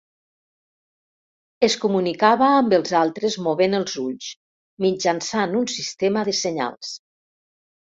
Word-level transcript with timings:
Es 1.67 1.75
comunicava 1.83 2.47
amb 2.61 2.73
els 2.79 2.95
altres 3.01 3.37
movent 3.49 3.81
els 3.81 3.95
ulls, 4.07 4.33
mitjançant 4.87 5.57
un 5.63 5.71
sistema 5.77 6.27
de 6.33 6.37
senyals. 6.43 6.99